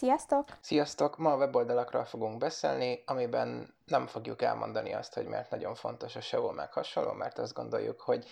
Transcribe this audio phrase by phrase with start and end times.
[0.00, 0.44] Sziasztok!
[0.60, 1.18] Sziasztok!
[1.18, 6.20] Ma a weboldalakról fogunk beszélni, amiben nem fogjuk elmondani azt, hogy miért nagyon fontos a
[6.20, 8.26] SEO meg hasonló, mert azt gondoljuk, hogy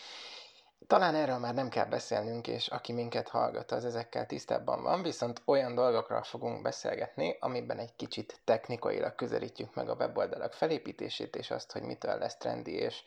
[0.87, 5.43] talán erről már nem kell beszélnünk, és aki minket hallgat, az ezekkel tisztában van, viszont
[5.45, 11.73] olyan dolgokról fogunk beszélgetni, amiben egy kicsit technikailag közelítjük meg a weboldalak felépítését, és azt,
[11.73, 13.03] hogy mitől lesz trendi, és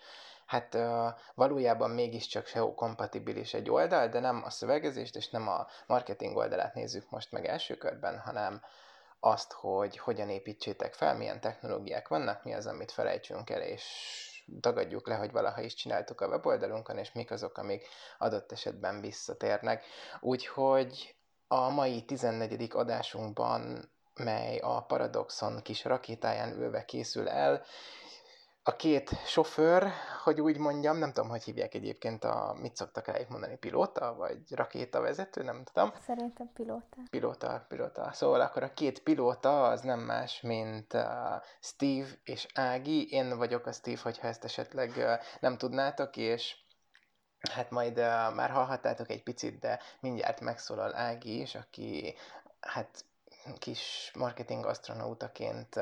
[0.51, 6.37] hát uh, valójában mégiscsak SEO-kompatibilis egy oldal, de nem a szövegezést és nem a marketing
[6.37, 8.61] oldalát nézzük most meg első körben, hanem
[9.19, 13.83] azt, hogy hogyan építsétek fel, milyen technológiák vannak, mi az, amit felejtsünk el, és
[14.61, 17.87] tagadjuk le, hogy valaha is csináltuk a weboldalunkon, és mik azok, amik
[18.17, 19.83] adott esetben visszatérnek.
[20.19, 21.15] Úgyhogy
[21.47, 22.69] a mai 14.
[22.73, 27.63] adásunkban, mely a Paradoxon kis rakétáján ülve készül el,
[28.63, 29.91] a két sofőr,
[30.23, 34.55] hogy úgy mondjam, nem tudom, hogy hívják egyébként a, mit szoktak rájuk mondani, pilóta, vagy
[34.55, 35.93] rakétavezető, nem tudom.
[36.05, 36.97] Szerintem pilóta.
[37.09, 38.11] Pilóta, pilóta.
[38.13, 41.01] Szóval akkor a két pilóta az nem más, mint uh,
[41.59, 43.09] Steve és Ági.
[43.09, 46.59] Én vagyok a Steve, hogyha ezt esetleg uh, nem tudnátok, és
[47.51, 52.15] Hát majd uh, már hallhattátok egy picit, de mindjárt megszólal Ági is, aki
[52.59, 53.05] hát
[53.59, 55.79] kis marketing astronautaként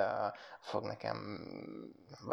[0.59, 1.47] fog nekem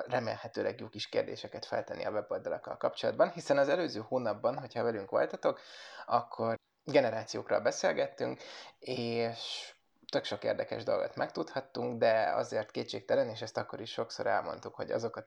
[0.07, 5.61] remélhetőleg jó kis kérdéseket feltenni a weboldalakkal kapcsolatban, hiszen az előző hónapban, hogyha velünk voltatok,
[6.07, 8.43] akkor generációkról beszélgettünk,
[8.79, 9.75] és
[10.11, 14.91] tök sok érdekes dolgot megtudhattunk, de azért kétségtelen, és ezt akkor is sokszor elmondtuk, hogy
[14.91, 15.25] azok a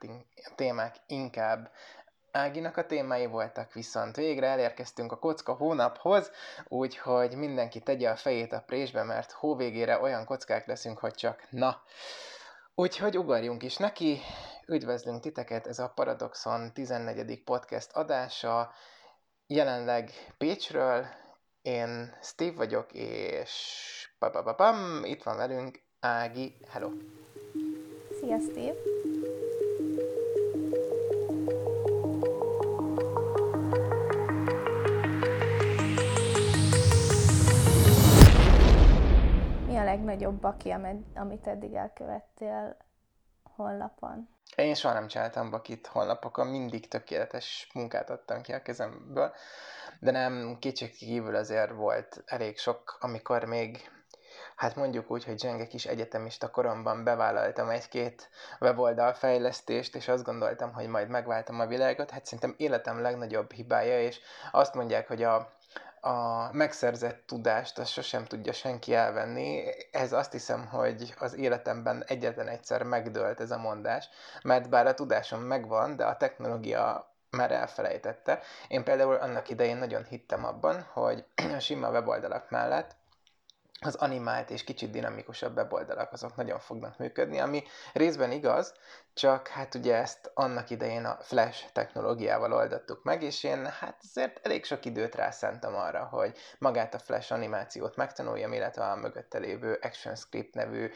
[0.55, 1.71] témák inkább
[2.31, 6.31] Áginak a témái voltak, viszont végre elérkeztünk a kocka hónaphoz,
[6.67, 11.47] úgyhogy mindenki tegye a fejét a présbe, mert hó végére olyan kockák leszünk, hogy csak
[11.49, 11.81] na.
[12.75, 14.21] Úgyhogy ugorjunk is neki,
[14.67, 17.43] üdvözlünk titeket, ez a Paradoxon 14.
[17.43, 18.71] podcast adása,
[19.47, 21.05] jelenleg Pécsről,
[21.61, 26.89] én Steve vagyok, és papapapam, itt van velünk Ági, hello!
[28.19, 29.18] Szia Steve!
[39.89, 40.71] Legnagyobb baki,
[41.13, 42.77] amit eddig elkövettél
[43.43, 44.29] honlapon?
[44.55, 49.33] Én soha nem csináltam bakit honlapokon, mindig tökéletes munkát adtam ki a kezemből,
[49.99, 50.57] de nem
[50.97, 53.91] kívül azért volt elég sok, amikor még
[54.55, 58.29] hát mondjuk úgy, hogy zsenge kis egyetemista koromban bevállaltam egy-két
[58.59, 62.09] weboldal fejlesztést, és azt gondoltam, hogy majd megváltam a világot.
[62.09, 64.19] Hát szerintem életem legnagyobb hibája, és
[64.51, 65.57] azt mondják, hogy a
[66.01, 69.63] a megszerzett tudást azt sosem tudja senki elvenni.
[69.91, 74.09] Ez azt hiszem, hogy az életemben egyetlen egyszer megdőlt ez a mondás,
[74.43, 78.39] mert bár a tudásom megvan, de a technológia már elfelejtette.
[78.67, 82.97] Én például annak idején nagyon hittem abban, hogy a sima weboldalak mellett
[83.81, 88.73] az animált és kicsit dinamikusabb weboldalak azok nagyon fognak működni, ami részben igaz,
[89.19, 94.45] csak hát ugye ezt annak idején a Flash technológiával oldottuk meg, és én hát azért
[94.45, 99.79] elég sok időt rászántam arra, hogy magát a Flash animációt megtanuljam, illetve a mögötte lévő
[99.81, 100.91] ActionScript nevű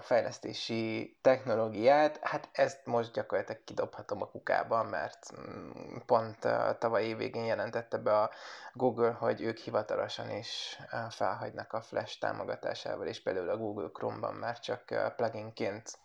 [0.00, 6.48] fejlesztési technológiát, hát ezt most gyakorlatilag kidobhatom a kukába, mert mm, pont
[6.78, 8.30] tavaly évvégén jelentette be a
[8.72, 10.78] Google, hogy ők hivatalosan is
[11.10, 15.98] felhagynak a Flash támogatásával, és például a Google Chrome-ban már csak pluginként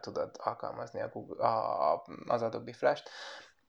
[0.00, 3.10] tudod alkalmazni a Google, a, az Adobe Flash-t,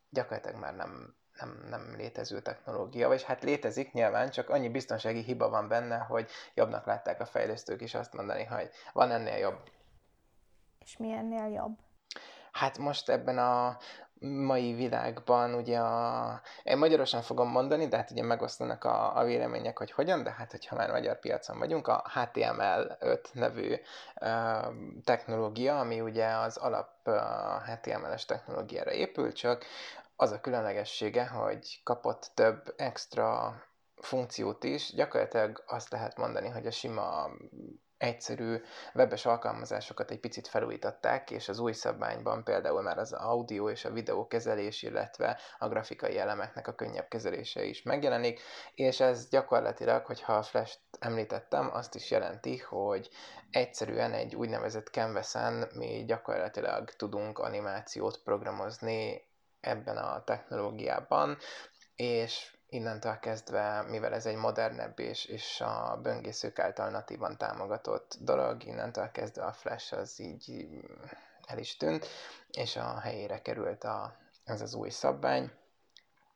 [0.09, 5.49] gyakorlatilag már nem, nem, nem létező technológia, vagy hát létezik nyilván, csak annyi biztonsági hiba
[5.49, 9.59] van benne, hogy jobbnak látták a fejlesztők is azt mondani, hogy van ennél jobb.
[10.79, 11.77] És mi ennél jobb?
[12.51, 13.77] Hát most ebben a
[14.19, 16.41] mai világban ugye a...
[16.63, 20.51] Én magyarosan fogom mondani, de hát ugye megosztanak a, a vélemények, hogy hogyan, de hát
[20.51, 23.75] hogyha már magyar piacon vagyunk, a HTML5 nevű
[24.21, 24.65] uh,
[25.03, 27.09] technológia, ami ugye az alap
[27.65, 29.65] HTML-es technológiára épül, csak
[30.15, 33.55] az a különlegessége, hogy kapott több extra
[33.95, 37.29] funkciót is, gyakorlatilag azt lehet mondani, hogy a sima
[37.99, 38.61] egyszerű
[38.93, 43.91] webes alkalmazásokat egy picit felújították, és az új szabványban például már az audio és a
[43.91, 48.39] videó kezelés, illetve a grafikai elemeknek a könnyebb kezelése is megjelenik,
[48.75, 53.09] és ez gyakorlatilag, hogyha a Flash-t említettem, azt is jelenti, hogy
[53.49, 59.27] egyszerűen egy úgynevezett canvas-en mi gyakorlatilag tudunk animációt programozni
[59.59, 61.37] ebben a technológiában,
[61.95, 68.63] és innentől kezdve, mivel ez egy modernebb és, és a böngészők által natívan támogatott dolog,
[68.65, 70.67] innentől kezdve a Flash az így
[71.45, 72.07] el is tűnt,
[72.51, 75.51] és a helyére került a, ez az új szabvány,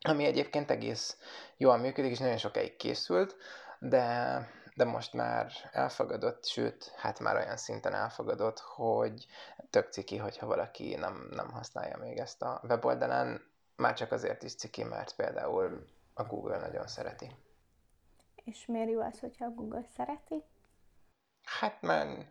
[0.02, 1.18] ami egyébként egész
[1.58, 3.36] jól működik, és nagyon sokáig készült,
[3.80, 9.26] de de most már elfogadott, sőt, hát már olyan szinten elfogadott, hogy
[9.70, 13.42] tök ciki, hogyha valaki nem, nem használja még ezt a weboldalán,
[13.76, 17.36] már csak azért is ciki, mert például a Google nagyon szereti.
[18.44, 20.44] És miért jó az, hogyha a Google szereti?
[21.44, 22.26] Hát mert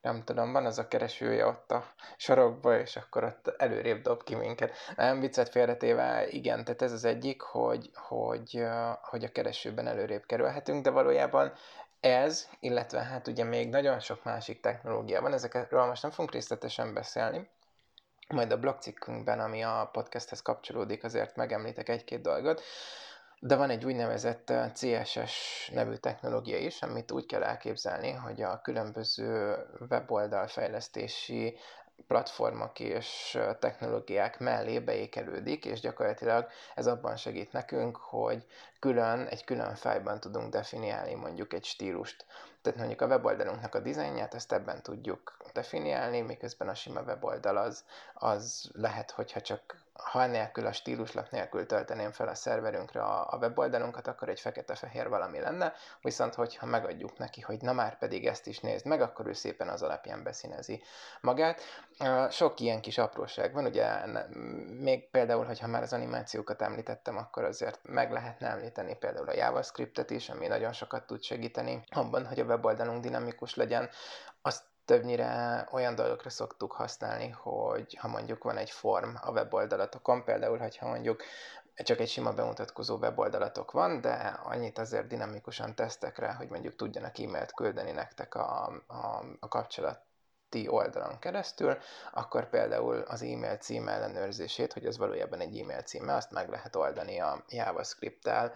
[0.00, 1.84] nem tudom, van az a keresője ott a
[2.16, 4.72] sarokba, és akkor ott előrébb dob ki minket.
[4.96, 8.64] Nem viccet félretéve, igen, tehát ez az egyik, hogy, hogy,
[9.02, 11.52] hogy a keresőben előrébb kerülhetünk, de valójában
[12.00, 16.94] ez, illetve hát ugye még nagyon sok másik technológia van, ezekről most nem fogunk részletesen
[16.94, 17.48] beszélni,
[18.28, 22.62] majd a blogcikkünkben, ami a podcasthez kapcsolódik, azért megemlítek egy-két dolgot,
[23.40, 29.56] de van egy úgynevezett CSS nevű technológia is, amit úgy kell elképzelni, hogy a különböző
[29.90, 31.58] weboldal fejlesztési
[32.06, 38.46] platformok és technológiák mellé beékelődik, és gyakorlatilag ez abban segít nekünk, hogy
[38.78, 42.26] külön, egy külön fájban tudunk definiálni mondjuk egy stílust.
[42.66, 47.84] Tehát mondjuk a weboldalunknak a dizájnját, ezt ebben tudjuk definiálni, miközben a sima weboldal az,
[48.14, 53.36] az lehet, hogyha csak ha nélkül a stíluslap nélkül tölteném fel a szerverünkre a, a
[53.36, 58.46] weboldalunkat, akkor egy fekete-fehér valami lenne, viszont hogyha megadjuk neki, hogy na már pedig ezt
[58.46, 60.82] is nézd meg, akkor ő szépen az alapján beszínezi
[61.20, 61.60] magát.
[62.30, 64.06] Sok ilyen kis apróság van, ugye
[64.80, 70.10] még például, hogyha már az animációkat említettem, akkor azért meg lehetne említeni például a JavaScriptet
[70.10, 73.88] is, ami nagyon sokat tud segíteni abban, hogy a weboldalunk dinamikus legyen.
[74.42, 80.58] Azt többnyire olyan dolgokra szoktuk használni, hogy ha mondjuk van egy form a weboldalatokon, például,
[80.58, 81.22] hogyha mondjuk
[81.76, 87.18] csak egy sima bemutatkozó weboldalatok van, de annyit azért dinamikusan tesztek rá, hogy mondjuk tudjanak
[87.18, 90.00] e-mailt küldeni nektek a, a, a kapcsolat
[90.48, 91.78] ti oldalon keresztül,
[92.12, 96.76] akkor például az e-mail cím ellenőrzését, hogy ez valójában egy e-mail címe, azt meg lehet
[96.76, 98.52] oldani a JavaScript-tel,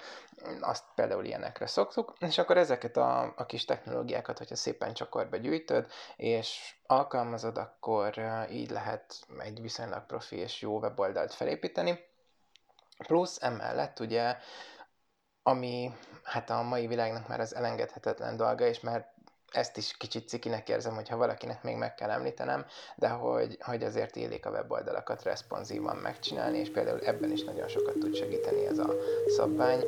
[0.61, 5.87] azt például ilyenekre szoktuk, és akkor ezeket a, a kis technológiákat, hogyha szépen csakorba gyűjtöd,
[6.17, 8.15] és alkalmazod, akkor
[8.51, 12.09] így lehet egy viszonylag profi és jó weboldalt felépíteni.
[13.07, 14.37] Plusz emellett ugye
[15.43, 19.13] ami hát a mai világnak már az elengedhetetlen dolga, és már
[19.53, 24.17] ezt is kicsit cikinek érzem, hogyha valakinek még meg kell említenem, de hogy, hogy azért
[24.17, 28.95] élik a weboldalakat responsívan megcsinálni, és például ebben is nagyon sokat tud segíteni ez a
[29.37, 29.85] szabvány.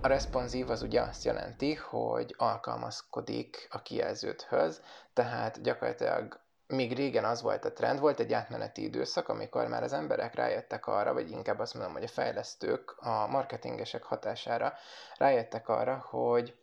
[0.00, 4.80] A responsív az ugye azt jelenti, hogy alkalmazkodik a kijelződhöz,
[5.12, 9.92] tehát gyakorlatilag még régen az volt a trend, volt egy átmeneti időszak, amikor már az
[9.92, 14.74] emberek rájöttek arra, vagy inkább azt mondom, hogy a fejlesztők a marketingesek hatására
[15.16, 16.56] rájöttek arra, hogy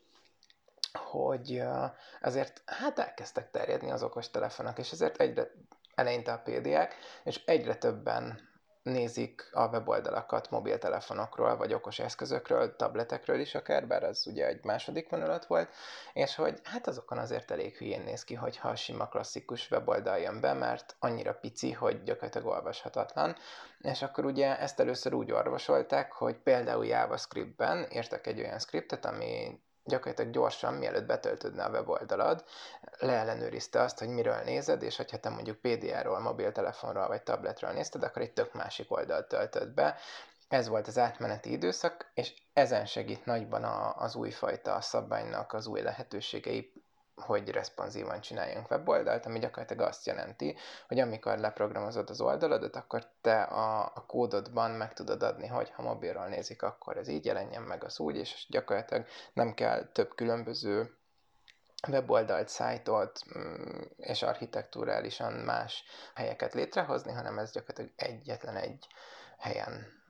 [0.94, 1.63] hogy
[2.21, 5.51] azért hát elkezdtek terjedni az okos telefonok, és ezért egyre
[5.95, 8.50] eleinte a PDA-k, és egyre többen
[8.83, 15.10] nézik a weboldalakat mobiltelefonokról, vagy okos eszközökről, tabletekről is akár, bár az ugye egy második
[15.10, 15.69] vonulat volt,
[16.13, 20.42] és hogy hát azokon azért elég hülyén néz ki, hogyha a sima klasszikus weboldal jön
[20.42, 23.36] be, mert annyira pici, hogy gyakorlatilag olvashatatlan,
[23.80, 29.62] és akkor ugye ezt először úgy orvosolták, hogy például JavaScriptben írtak egy olyan scriptet, ami
[29.86, 32.44] gyakorlatilag gyorsan, mielőtt betöltödne a weboldalad,
[33.00, 38.22] leellenőrizte azt, hogy miről nézed, és hogyha te mondjuk PDR-ról, mobiltelefonról vagy tabletről nézted, akkor
[38.22, 39.98] egy tök másik oldalt töltött be.
[40.48, 45.81] Ez volt az átmeneti időszak, és ezen segít nagyban a, az újfajta szabványnak az új
[45.81, 46.73] lehetőségei
[47.21, 53.42] hogy responsívan csináljunk weboldalt, ami gyakorlatilag azt jelenti, hogy amikor leprogramozod az oldaladat, akkor te
[53.42, 57.83] a, a kódodban meg tudod adni, hogy ha mobilról nézik, akkor ez így jelenjen meg
[57.83, 60.95] az úgy, és gyakorlatilag nem kell több különböző
[61.87, 65.83] weboldalt, szájtot mm, és architekturálisan más
[66.16, 68.87] helyeket létrehozni, hanem ez gyakorlatilag egyetlen egy
[69.37, 70.00] helyen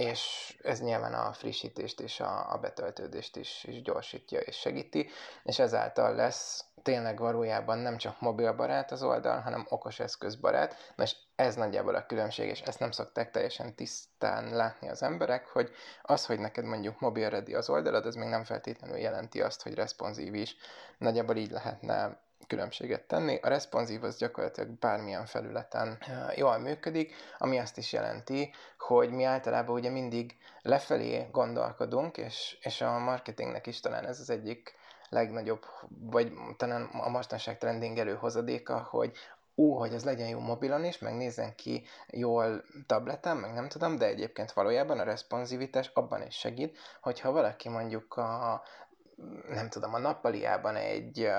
[0.00, 5.10] és ez nyilván a frissítést és a, a betöltődést is, is gyorsítja és segíti,
[5.42, 10.92] és ezáltal lesz tényleg valójában nem csak mobilbarát az oldal, hanem okos eszközbarát.
[10.96, 15.70] És ez nagyjából a különbség, és ezt nem szokták teljesen tisztán látni az emberek, hogy
[16.02, 19.74] az, hogy neked mondjuk mobil ready az oldalad, ez még nem feltétlenül jelenti azt, hogy
[19.74, 20.56] responsív is.
[20.98, 23.38] Nagyjából így lehetne különbséget tenni.
[23.42, 25.98] A responsív az gyakorlatilag bármilyen felületen
[26.34, 32.80] jól működik, ami azt is jelenti, hogy mi általában ugye mindig lefelé gondolkodunk, és, és
[32.80, 34.74] a marketingnek is talán ez az egyik
[35.08, 39.12] legnagyobb, vagy talán a mostanság trendingelő hozadéka, hogy
[39.54, 43.96] ú, hogy ez legyen jó mobilon is, meg nézzen ki jól tableten, meg nem tudom,
[43.96, 48.62] de egyébként valójában a responsivitás abban is segít, hogyha valaki mondjuk a
[49.48, 51.30] nem tudom, a nappaliában egy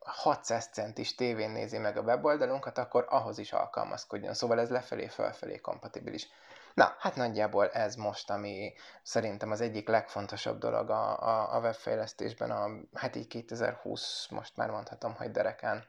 [0.00, 4.34] 600 centis tévén nézi meg a weboldalunkat, akkor ahhoz is alkalmazkodjon.
[4.34, 6.28] Szóval ez lefelé-felfelé kompatibilis.
[6.74, 12.50] Na, hát nagyjából ez most, ami szerintem az egyik legfontosabb dolog a, a, a webfejlesztésben,
[12.50, 15.84] a, hát így 2020, most már mondhatom, hogy derekán.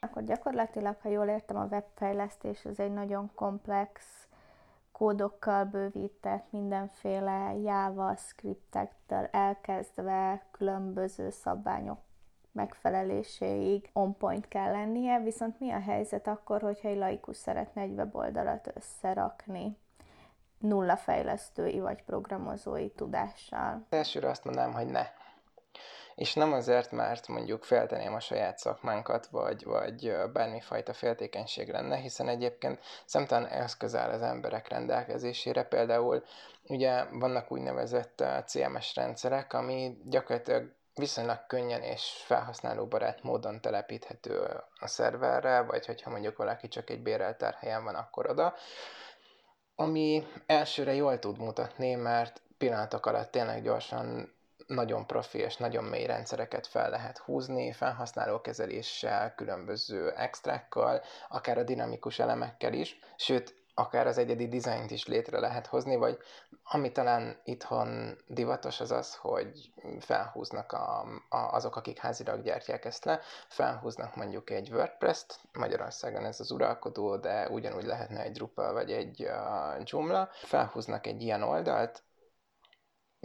[0.00, 4.04] Akkor gyakorlatilag, ha jól értem, a webfejlesztés az egy nagyon komplex,
[4.98, 11.98] kódokkal bővített mindenféle JavaScript-ektől elkezdve különböző szabványok
[12.52, 17.92] megfeleléséig on point kell lennie, viszont mi a helyzet akkor, hogyha egy laikus szeretne egy
[17.92, 19.76] weboldalat összerakni?
[20.64, 23.86] nulla fejlesztői vagy programozói tudással?
[23.88, 25.02] Elsőre azt mondanám, hogy ne.
[26.14, 32.28] És nem azért, mert mondjuk felteném a saját szakmánkat, vagy, vagy bármifajta féltékenység lenne, hiszen
[32.28, 35.64] egyébként szemtelen eszköz áll az emberek rendelkezésére.
[35.64, 36.24] Például
[36.68, 44.40] ugye vannak úgynevezett CMS rendszerek, ami gyakorlatilag viszonylag könnyen és felhasználóbarát módon telepíthető
[44.80, 48.54] a szerverre, vagy hogyha mondjuk valaki csak egy bérelt helyen van, akkor oda
[49.76, 54.32] ami elsőre jól tud mutatni, mert pillanatok alatt tényleg gyorsan
[54.66, 62.18] nagyon profi és nagyon mély rendszereket fel lehet húzni, felhasználókezeléssel, különböző extrákkal, akár a dinamikus
[62.18, 66.18] elemekkel is, sőt, akár az egyedi dizájnt is létre lehet hozni, vagy
[66.62, 73.04] ami talán itthon divatos az az, hogy felhúznak a, a, azok, akik házilag gyártják ezt
[73.04, 78.92] le, felhúznak mondjuk egy WordPress-t, Magyarországon ez az uralkodó, de ugyanúgy lehetne egy Drupal vagy
[78.92, 82.02] egy uh, Joomla, felhúznak egy ilyen oldalt,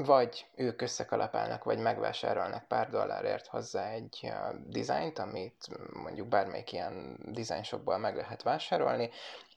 [0.06, 4.32] vagy ők összekalapálnak, vagy megvásárolnak pár dollárért hozzá egy
[4.66, 9.10] dizájnt, amit mondjuk bármelyik ilyen design shopból meg lehet vásárolni,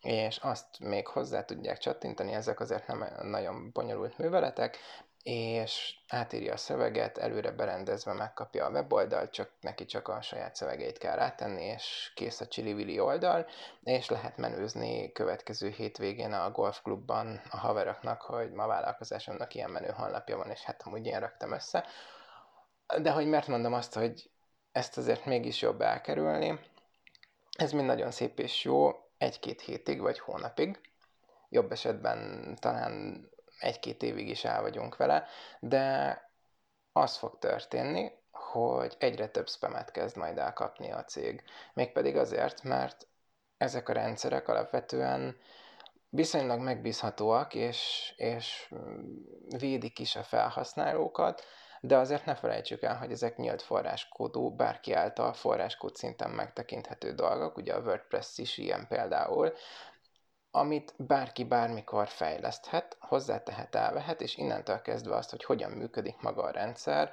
[0.03, 4.79] és azt még hozzá tudják csattintani, ezek azért nem nagyon bonyolult műveletek,
[5.23, 10.99] és átírja a szöveget, előre berendezve megkapja a weboldalt, csak neki csak a saját szövegeit
[10.99, 13.47] kell rátenni, és kész a csili oldal,
[13.83, 20.37] és lehet menőzni következő hétvégén a golfklubban a haveroknak, hogy ma vállalkozásomnak ilyen menő honlapja
[20.37, 21.87] van, és hát amúgy ilyen raktam össze.
[23.00, 24.31] De hogy mert mondom azt, hogy
[24.73, 26.61] ezt azért mégis jobb elkerülni,
[27.59, 30.81] ez mind nagyon szép és jó, egy-két hétig vagy hónapig,
[31.49, 33.31] jobb esetben talán
[33.62, 35.26] egy-két évig is el vagyunk vele,
[35.61, 36.16] de
[36.92, 41.42] az fog történni, hogy egyre több spamet kezd majd elkapni a cég.
[41.75, 43.07] Mégpedig azért, mert
[43.57, 45.37] ezek a rendszerek alapvetően
[46.09, 48.75] viszonylag megbízhatóak, és, és
[49.59, 51.45] védik is a felhasználókat,
[51.81, 57.57] de azért ne felejtsük el, hogy ezek nyílt forráskódú, bárki által forráskód szinten megtekinthető dolgok,
[57.57, 59.52] ugye a WordPress is ilyen például,
[60.54, 66.50] amit bárki bármikor fejleszthet, hozzátehet, elvehet, és innentől kezdve azt, hogy hogyan működik maga a
[66.50, 67.11] rendszer,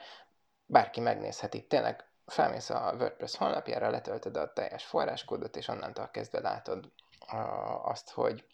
[0.66, 1.68] bárki megnézheti.
[1.68, 6.92] Tényleg felmész a WordPress honlapjára, letöltöd a teljes forráskódot, és onnantól kezdve látod
[7.84, 8.46] azt, hogy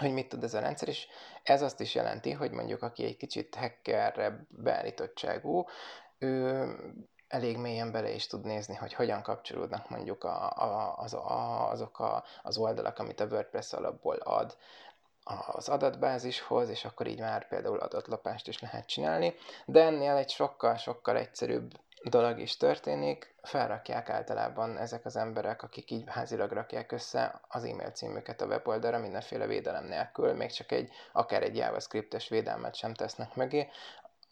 [0.00, 1.06] hogy mit tud ez a rendszer, és
[1.42, 5.66] ez azt is jelenti, hogy mondjuk aki egy kicsit hackerre beállítottságú,
[6.18, 6.66] ő
[7.30, 11.98] elég mélyen bele is tud nézni, hogy hogyan kapcsolódnak mondjuk a, a, az, a, azok
[11.98, 14.56] a, az oldalak, amit a WordPress alapból ad
[15.52, 19.34] az adatbázishoz, és akkor így már például adatlopást is lehet csinálni,
[19.66, 21.72] de ennél egy sokkal-sokkal egyszerűbb
[22.04, 27.90] dolog is történik, felrakják általában ezek az emberek, akik így házilag rakják össze az e-mail
[27.90, 33.34] címüket a weboldalra mindenféle védelem nélkül, még csak egy, akár egy JavaScriptes védelmet sem tesznek
[33.34, 33.68] mögé,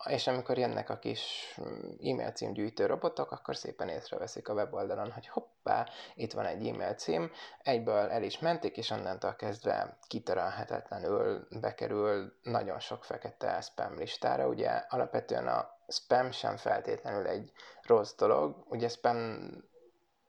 [0.07, 1.55] és amikor jönnek a kis
[2.03, 7.31] e-mail címgyűjtő robotok, akkor szépen észreveszik a weboldalon, hogy hoppá, itt van egy e-mail cím,
[7.63, 14.49] egyből el is mentik, és onnantól kezdve kitörölhetetlenül bekerül nagyon sok fekete spam listára.
[14.49, 17.53] Ugye alapvetően a spam sem feltétlenül egy
[17.83, 19.49] rossz dolog, ugye spam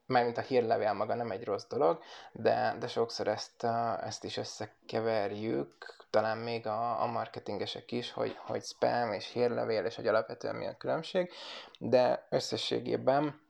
[0.09, 2.01] mármint a hírlevél maga nem egy rossz dolog,
[2.31, 3.63] de, de sokszor ezt,
[4.01, 9.95] ezt is összekeverjük, talán még a, a marketingesek is, hogy, hogy spam és hírlevél, és
[9.95, 11.31] hogy alapvetően mi különbség,
[11.79, 13.41] de összességében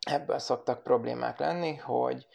[0.00, 2.26] ebből szoktak problémák lenni, hogy,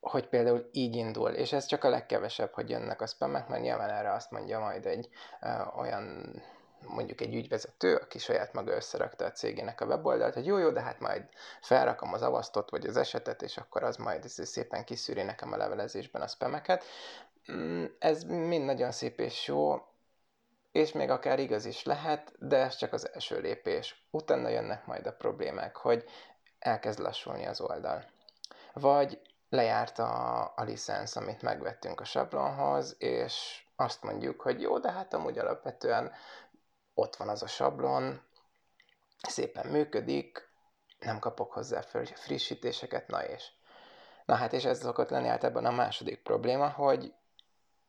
[0.00, 3.90] hogy például így indul, és ez csak a legkevesebb, hogy jönnek a spamek, mert nyilván
[3.90, 5.08] erre azt mondja majd egy
[5.40, 6.34] ö, olyan
[6.86, 10.80] mondjuk egy ügyvezető, aki saját maga összerakta a cégének a weboldalt, hogy jó, jó, de
[10.80, 11.22] hát majd
[11.60, 16.22] felrakom az avasztot vagy az esetet, és akkor az majd szépen kiszűri nekem a levelezésben
[16.22, 16.84] a spameket.
[17.52, 19.82] Mm, ez mind nagyon szép és jó,
[20.72, 24.06] és még akár igaz is lehet, de ez csak az első lépés.
[24.10, 26.04] Utána jönnek majd a problémák, hogy
[26.58, 28.04] elkezd lassulni az oldal.
[28.72, 34.92] Vagy lejárt a, a licensz, amit megvettünk a sablonhoz, és azt mondjuk, hogy jó, de
[34.92, 36.12] hát amúgy alapvetően
[36.98, 38.20] ott van az a sablon,
[39.28, 40.48] szépen működik,
[40.98, 41.80] nem kapok hozzá
[42.14, 43.44] frissítéseket, na és.
[44.24, 47.14] Na hát, és ez szokott lenni általában a második probléma, hogy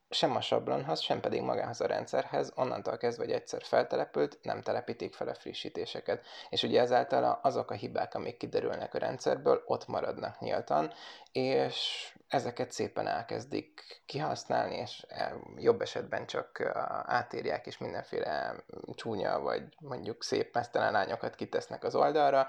[0.10, 5.14] sem a sablonhoz, sem pedig magához a rendszerhez, onnantól kezdve, hogy egyszer feltelepült, nem telepítik
[5.14, 6.26] fel a frissítéseket.
[6.50, 10.94] És ugye ezáltal azok a hibák, amik kiderülnek a rendszerből, ott maradnak nyíltan,
[11.32, 16.72] és ezeket szépen elkezdik kihasználni, és e, jobb esetben csak
[17.06, 18.56] átírják, és mindenféle
[18.96, 22.48] csúnya, vagy mondjuk szép mesztelen lányokat kitesznek az oldalra,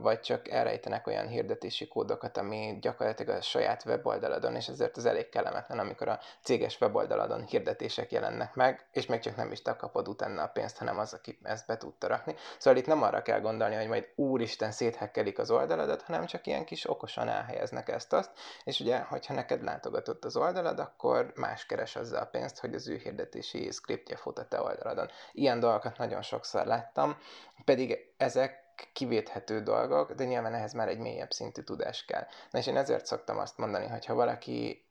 [0.00, 5.28] vagy csak elrejtenek olyan hirdetési kódokat, ami gyakorlatilag a saját weboldaladon, és ezért az elég
[5.28, 6.20] kellemetlen, amikor a
[6.66, 10.78] céges weboldaladon hirdetések jelennek meg, és még csak nem is te kapod utána a pénzt,
[10.78, 12.34] hanem az, aki ezt be tudta rakni.
[12.58, 16.64] Szóval itt nem arra kell gondolni, hogy majd úristen széthekkelik az oldaladat, hanem csak ilyen
[16.64, 18.30] kis okosan elhelyeznek ezt-azt,
[18.64, 22.88] és ugye, hogyha neked látogatott az oldalad, akkor más keres azzal a pénzt, hogy az
[22.88, 25.08] ő hirdetési scriptje fut a te oldaladon.
[25.32, 27.16] Ilyen dolgokat nagyon sokszor láttam,
[27.64, 32.26] pedig ezek kivéthető dolgok, de nyilván ehhez már egy mélyebb szintű tudás kell.
[32.50, 34.85] Na és én ezért szoktam azt mondani, hogy ha valaki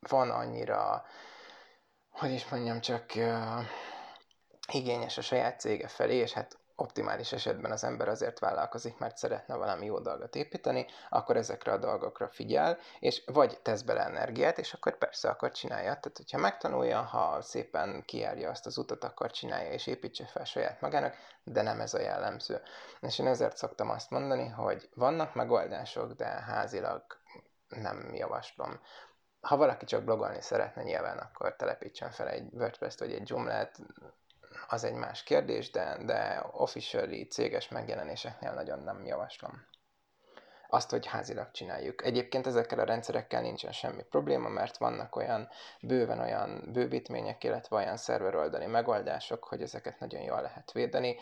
[0.00, 1.04] van annyira,
[2.10, 3.64] hogy is mondjam, csak uh,
[4.72, 9.54] igényes a saját cége felé, és hát optimális esetben az ember azért vállalkozik, mert szeretne
[9.54, 14.72] valami jó dolgot építeni, akkor ezekre a dolgokra figyel, és vagy tesz bele energiát, és
[14.72, 15.84] akkor persze akkor csinálja.
[15.84, 20.80] Tehát, hogyha megtanulja, ha szépen kijárja azt az utat, akkor csinálja és építse fel saját
[20.80, 21.14] magának,
[21.44, 22.62] de nem ez a jellemző.
[23.00, 27.02] És én ezért szoktam azt mondani, hogy vannak megoldások, de házilag
[27.68, 28.80] nem javaslom.
[29.40, 33.78] Ha valaki csak blogolni szeretne, nyilván akkor telepítsen fel egy WordPress-t vagy egy Joomla-t,
[34.68, 39.66] az egy más kérdés, de, de officially céges megjelenéseknél nagyon nem javaslom.
[40.70, 42.04] Azt, hogy házilag csináljuk.
[42.04, 45.48] Egyébként ezekkel a rendszerekkel nincsen semmi probléma, mert vannak olyan
[45.80, 51.16] bőven olyan bővítmények, illetve olyan szerveroldali megoldások, hogy ezeket nagyon jól lehet védeni.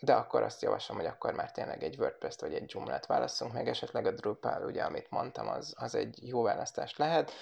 [0.00, 3.68] De akkor azt javaslom, hogy akkor már tényleg egy WordPress-t vagy egy Joomla-t válasszunk, meg
[3.68, 7.32] esetleg a Drupal, ugye, amit mondtam, az, az egy jó választás lehet.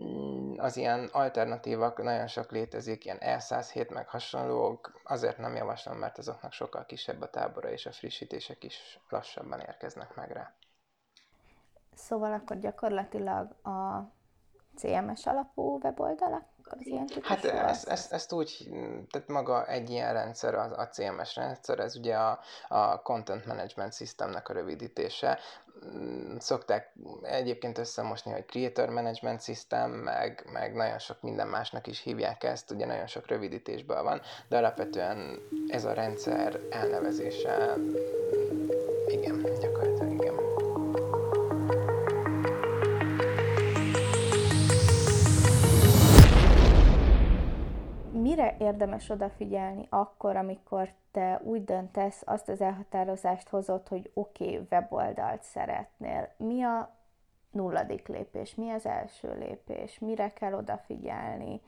[0.00, 6.18] Mm, az ilyen alternatívak nagyon sok létezik, ilyen E107 meg hasonlók, azért nem javaslom, mert
[6.18, 10.54] azoknak sokkal kisebb a tábora, és a frissítések is lassabban érkeznek meg rá.
[11.94, 14.10] Szóval akkor gyakorlatilag a
[14.76, 18.68] CMS alapú weboldalak az ilyen Hát ezt, ezt, ezt úgy,
[19.10, 23.94] tehát maga egy ilyen rendszer, a, a CMS rendszer, ez ugye a, a Content Management
[23.94, 25.38] Systemnek a rövidítése.
[25.86, 32.00] Mm, szokták egyébként összemosni, hogy Creator Management System, meg, meg nagyon sok minden másnak is
[32.00, 37.76] hívják ezt, ugye nagyon sok rövidítésből van, de alapvetően ez a rendszer elnevezése,
[39.06, 39.71] igen, gyakorlatilag
[48.34, 54.66] mire érdemes odafigyelni akkor, amikor te úgy döntesz, azt az elhatározást hozott, hogy oké, okay,
[54.70, 56.28] weboldalt szeretnél.
[56.36, 56.96] Mi a
[57.50, 58.54] nulladik lépés?
[58.54, 59.98] Mi az első lépés?
[59.98, 61.60] Mire kell odafigyelni?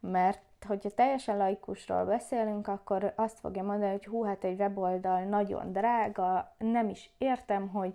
[0.00, 5.72] Mert hogyha teljesen laikusról beszélünk, akkor azt fogja mondani, hogy hú, hát egy weboldal nagyon
[5.72, 7.94] drága, nem is értem, hogy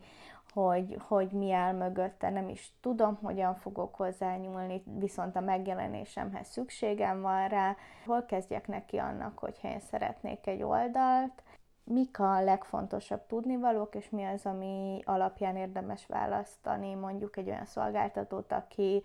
[0.62, 7.22] hogy, hogy mi áll mögötte, nem is tudom, hogyan fogok hozzányúlni, viszont a megjelenésemhez szükségem
[7.22, 7.76] van rá.
[8.06, 11.44] Hol kezdjek neki annak, hogyha én szeretnék egy oldalt,
[11.84, 18.52] mik a legfontosabb tudnivalók, és mi az, ami alapján érdemes választani mondjuk egy olyan szolgáltatót,
[18.52, 19.04] aki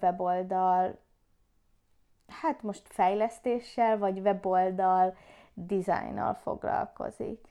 [0.00, 0.98] weboldal,
[2.28, 5.16] hát most fejlesztéssel, vagy weboldal
[5.54, 7.46] dizájnnal foglalkozik.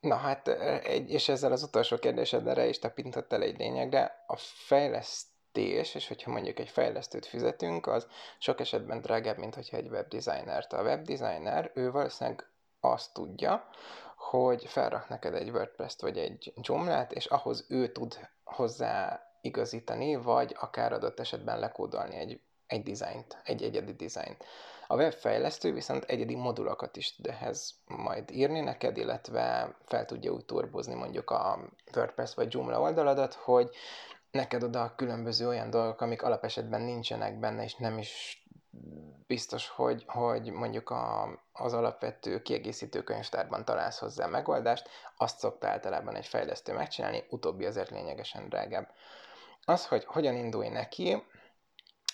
[0.00, 4.24] Na hát, egy, és ezzel az utolsó kérdésedre is tapintott egy lényegre.
[4.26, 8.06] A fejlesztés, és hogyha mondjuk egy fejlesztőt fizetünk, az
[8.38, 10.72] sok esetben drágább, mint hogyha egy webdesignert.
[10.72, 13.68] A webdesigner, ő valószínűleg azt tudja,
[14.16, 20.56] hogy felrak neked egy WordPress-t vagy egy Joomla-t, és ahhoz ő tud hozzá igazítani, vagy
[20.58, 24.44] akár adott esetben lekódolni egy, egy dizájnt, egy egyedi dizájnt.
[24.90, 30.44] A webfejlesztő viszont egyedi modulokat is tud ehhez majd írni neked, illetve fel tudja úgy
[30.44, 31.58] turbozni mondjuk a
[31.96, 33.70] WordPress vagy Joomla oldaladat, hogy
[34.30, 38.44] neked oda különböző olyan dolgok, amik alapesetben nincsenek benne, és nem is
[39.26, 46.14] biztos, hogy, hogy mondjuk a, az alapvető kiegészítő könyvtárban találsz hozzá megoldást, azt szokta általában
[46.14, 48.88] egy fejlesztő megcsinálni, utóbbi azért lényegesen drágább.
[49.64, 51.22] Az, hogy hogyan indulj neki,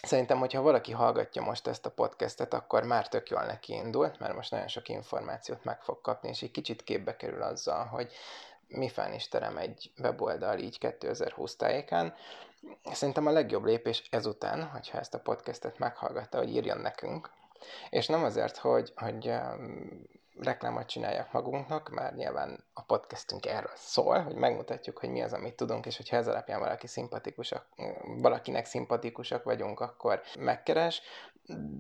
[0.03, 4.35] Szerintem, hogyha valaki hallgatja most ezt a podcastet, akkor már tök jól neki indult, mert
[4.35, 8.13] most nagyon sok információt meg fog kapni, és egy kicsit képbe kerül azzal, hogy
[8.69, 12.15] mi fán is terem egy weboldal így 2020 tájékán.
[12.93, 17.31] Szerintem a legjobb lépés ezután, hogyha ezt a podcastet meghallgatta, hogy írjon nekünk,
[17.91, 19.33] És nem azért, hogy, hogy
[20.41, 25.57] reklámot csináljak magunknak, már nyilván a podcastünk erről szól, hogy megmutatjuk, hogy mi az, amit
[25.57, 27.67] tudunk, és hogyha ez alapján valaki szimpatikusak,
[28.21, 31.03] valakinek szimpatikusak vagyunk, akkor megkeres,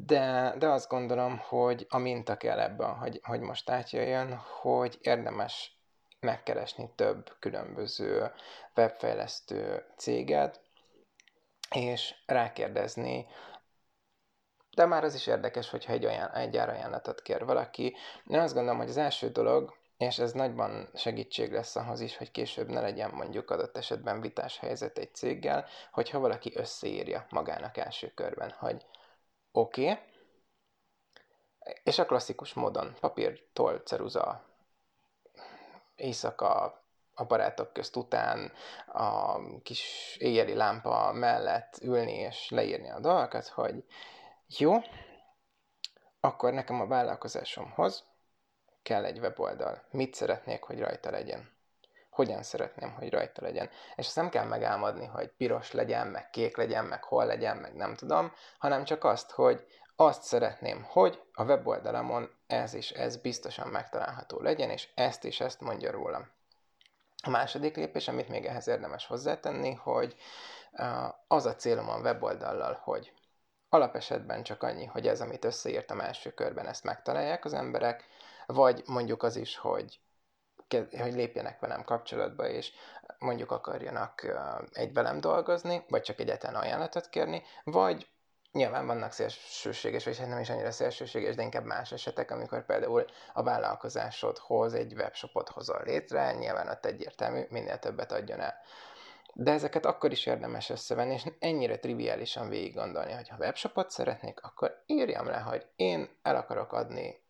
[0.06, 5.76] de, de azt gondolom, hogy a minta kell ebben, hogy, hogy most átjöjjön, hogy érdemes
[6.20, 8.32] megkeresni több különböző
[8.76, 10.60] webfejlesztő céget,
[11.70, 13.26] és rákérdezni
[14.76, 17.96] de már az is érdekes, hogyha egy, olyan, egy árajánlatot kér valaki.
[18.26, 22.30] Én azt gondolom, hogy az első dolog, és ez nagyban segítség lesz ahhoz is, hogy
[22.30, 28.12] később ne legyen mondjuk adott esetben vitás helyzet egy céggel, hogyha valaki összeírja magának első
[28.14, 28.86] körben, hogy
[29.52, 29.98] oké, okay,
[31.82, 34.44] és a klasszikus módon papír, toll, ceruza,
[35.94, 36.84] éjszaka,
[37.14, 38.52] a barátok közt után
[38.92, 43.84] a kis éjjeli lámpa mellett ülni és leírni a dolgokat, hogy
[44.46, 44.74] jó,
[46.20, 48.04] akkor nekem a vállalkozásomhoz
[48.82, 49.82] kell egy weboldal.
[49.90, 51.54] Mit szeretnék, hogy rajta legyen?
[52.10, 53.70] Hogyan szeretném, hogy rajta legyen?
[53.96, 57.74] És ezt nem kell megálmodni, hogy piros legyen, meg kék legyen, meg hol legyen, meg
[57.74, 63.68] nem tudom, hanem csak azt, hogy azt szeretném, hogy a weboldalamon ez és ez biztosan
[63.68, 66.30] megtalálható legyen, és ezt és ezt mondja rólam.
[67.22, 70.16] A második lépés, amit még ehhez érdemes hozzátenni, hogy
[71.28, 73.12] az a célom a weboldallal, hogy
[73.76, 78.04] Alapesetben csak annyi, hogy ez, amit összeírtam első körben, ezt megtalálják az emberek,
[78.46, 80.00] vagy mondjuk az is, hogy
[80.98, 82.72] hogy lépjenek velem kapcsolatba, és
[83.18, 84.36] mondjuk akarjanak
[84.72, 88.08] egy velem dolgozni, vagy csak egyetlen ajánlatot kérni, vagy
[88.52, 93.04] nyilván vannak szélsőséges, vagy hát nem is annyira szélsőséges, de inkább más esetek, amikor például
[93.32, 98.54] a vállalkozásodhoz egy webshopot hozol létre, nyilván ott egyértelmű, minél többet adjon el.
[99.38, 104.42] De ezeket akkor is érdemes összevenni, és ennyire triviálisan végig gondolni, hogy ha webshopot szeretnék,
[104.42, 107.22] akkor írjam le, hogy én el akarok adni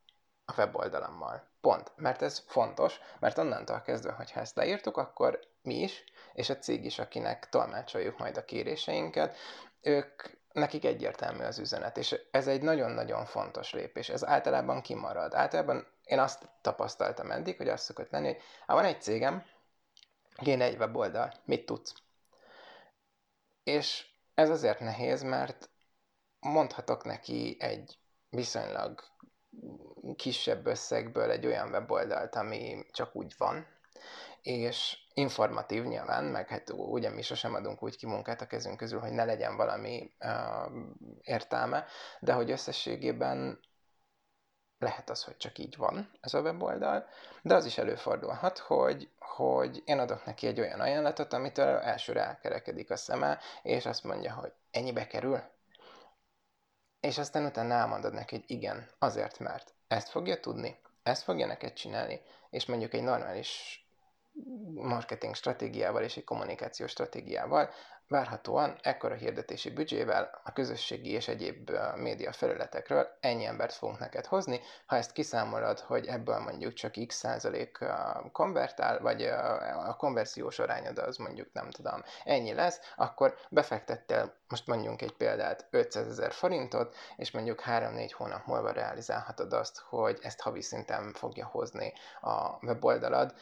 [0.45, 1.49] a weboldalammal.
[1.61, 1.93] Pont.
[1.97, 6.85] Mert ez fontos, mert onnantól kezdve, hogyha ezt leírtuk, akkor mi is, és a cég
[6.85, 9.37] is, akinek tolmácsoljuk majd a kéréseinket,
[9.81, 14.09] ők, nekik egyértelmű az üzenet, és ez egy nagyon-nagyon fontos lépés.
[14.09, 15.35] Ez általában kimarad.
[15.35, 19.45] Általában én azt tapasztaltam eddig, hogy azt szokott lenni, hogy ha van egy cégem,
[20.37, 21.33] Kéne egy weboldal.
[21.45, 21.95] Mit tudsz?
[23.63, 25.71] És ez azért nehéz, mert
[26.41, 27.99] mondhatok neki egy
[28.31, 29.01] viszonylag
[30.17, 33.67] kisebb összegből egy olyan weboldalt, ami csak úgy van,
[34.43, 39.01] és informatív nyilván, meg hát ugye mi sosem adunk úgy ki munkát a kezünk közül,
[39.01, 40.73] hogy ne legyen valami uh,
[41.21, 41.87] értelme,
[42.21, 43.61] de hogy összességében
[44.79, 47.09] lehet az, hogy csak így van ez a weboldal,
[47.43, 52.91] de az is előfordulhat, hogy, hogy én adok neki egy olyan ajánlatot, amitől elsőre elkerekedik
[52.91, 55.41] a szeme, és azt mondja, hogy ennyibe kerül.
[57.01, 61.73] És aztán utána elmondod neki, hogy igen, azért, mert ezt fogja tudni, ezt fogja neked
[61.73, 62.21] csinálni,
[62.51, 63.81] és mondjuk egy normális
[64.75, 67.71] marketing stratégiával és egy kommunikációs stratégiával
[68.09, 74.61] Várhatóan ekkora hirdetési büdzsével a közösségi és egyéb média felületekről ennyi embert fogunk neked hozni.
[74.87, 77.79] Ha ezt kiszámolod, hogy ebből mondjuk csak x százalék
[78.33, 79.23] konvertál, vagy
[79.87, 85.67] a konverziós arányod az mondjuk nem tudom, ennyi lesz, akkor befektettél, most mondjunk egy példát,
[85.71, 91.47] 500 ezer forintot, és mondjuk 3-4 hónap múlva realizálhatod azt, hogy ezt havi szinten fogja
[91.47, 93.35] hozni a weboldalad.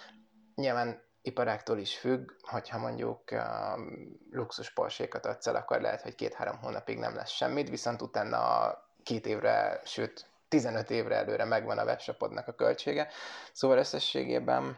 [0.55, 6.59] Nyilván iparáktól is függ, hogyha mondjuk um, luxus porsékat adsz el, akkor lehet, hogy két-három
[6.59, 12.49] hónapig nem lesz semmit, viszont utána két évre, sőt 15 évre előre megvan a webshopodnak
[12.49, 13.09] a költsége.
[13.53, 14.77] Szóval összességében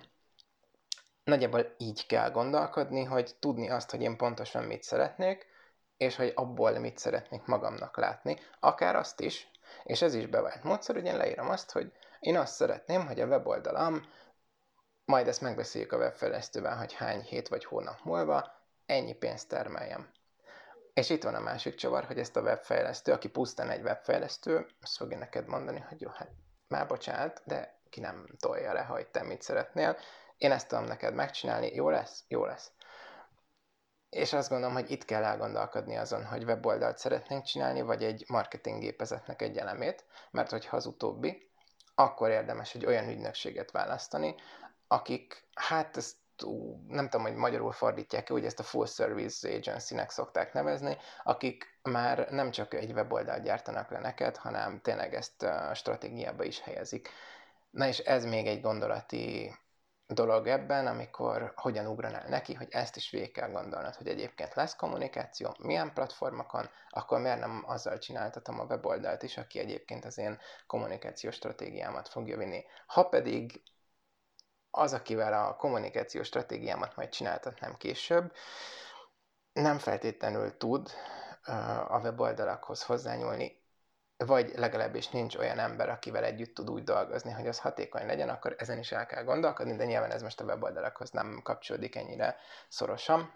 [1.25, 5.47] nagyjából így kell gondolkodni, hogy tudni azt, hogy én pontosan mit szeretnék,
[5.97, 9.51] és hogy abból mit szeretnék magamnak látni, akár azt is,
[9.85, 13.27] és ez is bevált módszer, hogy én leírom azt, hogy én azt szeretném, hogy a
[13.27, 14.03] weboldalam
[15.07, 18.53] majd ezt megbeszéljük a webfejlesztővel, hogy hány hét vagy hónap múlva
[18.87, 20.11] ennyi pénzt termeljem.
[20.95, 24.97] És itt van a másik csavar, hogy ezt a webfejlesztő, aki pusztán egy webfejlesztő, azt
[24.97, 26.31] fogja neked mondani, hogy jó, hát
[26.69, 29.97] már bocsánat, de ki nem tolja le, hogy te mit szeretnél.
[30.37, 32.25] Én ezt tudom neked megcsinálni, jó lesz?
[32.29, 32.71] Jó lesz.
[34.11, 38.81] És azt gondolom, hogy itt kell elgondolkodni azon, hogy weboldalt szeretnénk csinálni, vagy egy marketing
[38.81, 41.51] gépezetnek egy elemét, mert hogyha az utóbbi,
[41.95, 44.35] akkor érdemes egy olyan ügynökséget választani,
[44.89, 46.17] akik, hát ezt
[46.89, 52.31] nem tudom, hogy magyarul fordítják-e, ugye ezt a full service agency-nek szokták nevezni, akik már
[52.31, 57.09] nem csak egy weboldalt gyártanak le neked, hanem tényleg ezt a stratégiába is helyezik.
[57.71, 59.55] Na és ez még egy gondolati
[60.07, 64.77] dolog ebben, amikor hogyan ugranál neki, hogy ezt is végig kell gondolnod, hogy egyébként lesz
[64.77, 70.39] kommunikáció, milyen platformokon, akkor miért nem azzal csináltatom a weboldalt is, aki egyébként az én
[70.67, 72.65] kommunikációs stratégiámat fogja vinni.
[72.87, 73.63] Ha pedig
[74.77, 78.33] az, akivel a kommunikációs stratégiámat majd csináltatnám később,
[79.53, 80.91] nem feltétlenül tud
[81.89, 83.65] a weboldalakhoz hozzányúlni,
[84.17, 88.55] vagy legalábbis nincs olyan ember, akivel együtt tud úgy dolgozni, hogy az hatékony legyen, akkor
[88.59, 92.37] ezen is el kell gondolkodni, de nyilván ez most a weboldalakhoz nem kapcsolódik ennyire
[92.69, 93.33] szorosan.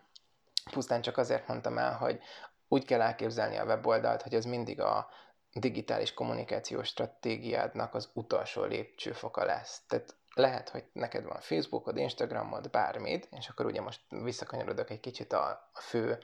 [0.70, 2.20] Pusztán csak azért mondtam el, hogy
[2.68, 5.08] úgy kell elképzelni a weboldalt, hogy ez mindig a
[5.52, 9.80] digitális kommunikációs stratégiádnak az utolsó lépcsőfoka lesz.
[9.86, 15.32] Tehát lehet, hogy neked van Facebookod, Instagramod, bármit, és akkor ugye most visszakanyarodok egy kicsit
[15.32, 16.18] a, fő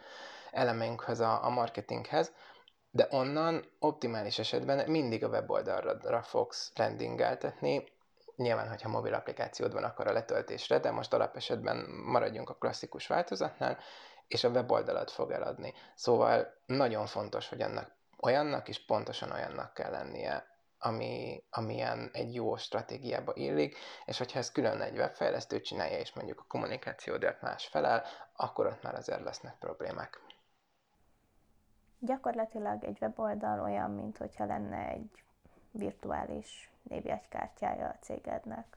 [0.51, 2.33] elemeinkhez, a, a marketinghez,
[2.91, 7.85] de onnan optimális esetben mindig a weboldalra fogsz landingeltetni,
[8.37, 13.79] nyilván, hogyha mobil applikációd van, akkor a letöltésre, de most alapesetben maradjunk a klasszikus változatnál,
[14.29, 15.75] és a weboldalat fog eladni.
[15.95, 22.57] Szóval nagyon fontos, hogy annak olyannak is pontosan olyannak kell lennie, ami, amilyen egy jó
[22.57, 28.05] stratégiába illik, és hogyha ez külön egy webfejlesztő csinálja, és mondjuk a kommunikációdért más felel,
[28.37, 30.21] akkor ott már azért lesznek problémák.
[31.99, 35.25] Gyakorlatilag egy weboldal olyan, mint hogyha lenne egy
[35.71, 38.77] virtuális névjegykártyája a cégednek,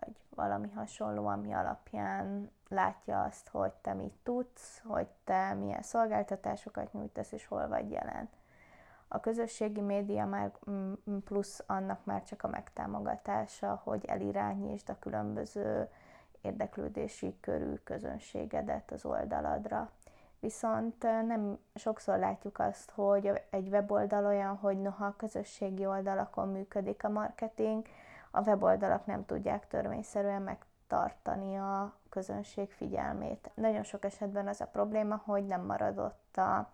[0.00, 6.92] vagy valami hasonló, ami alapján látja azt, hogy te mit tudsz, hogy te milyen szolgáltatásokat
[6.92, 8.28] nyújtasz, és hol vagy jelen.
[9.08, 10.92] A közösségi média már mm,
[11.24, 15.88] plusz annak már csak a megtámogatása, hogy elirányítsd a különböző
[16.40, 19.90] érdeklődési körű közönségedet az oldaladra.
[20.40, 27.04] Viszont nem sokszor látjuk azt, hogy egy weboldal olyan, hogy noha a közösségi oldalakon működik
[27.04, 27.86] a marketing,
[28.30, 33.50] a weboldalak nem tudják törvényszerűen megtartani a közönség figyelmét.
[33.54, 36.70] Nagyon sok esetben az a probléma, hogy nem maradott a,